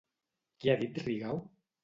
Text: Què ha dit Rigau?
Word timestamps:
Què 0.63 0.71
ha 0.73 0.77
dit 0.81 0.97
Rigau? 1.05 1.41